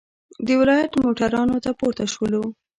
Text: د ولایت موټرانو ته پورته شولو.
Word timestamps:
د 0.45 0.47
ولایت 0.59 0.91
موټرانو 1.03 1.57
ته 1.63 1.71
پورته 1.79 2.05
شولو. 2.13 2.43